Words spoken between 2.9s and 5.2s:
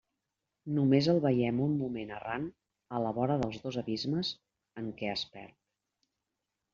a la vora dels dos abismes en què